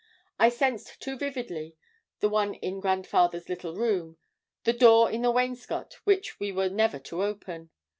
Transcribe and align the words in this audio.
It 0.39 0.49
suggested 0.53 0.99
too 0.99 1.15
vividly 1.15 1.75
the 2.21 2.27
one 2.29 2.55
in 2.55 2.79
Grandfather's 2.79 3.47
little 3.49 3.75
room 3.75 4.17
the 4.63 4.73
door 4.73 5.11
in 5.11 5.21
the 5.21 5.29
wainscot 5.29 5.93
which 6.05 6.39
we 6.39 6.51
were 6.51 6.69
never 6.69 6.97
to 6.97 7.21
open. 7.23 7.69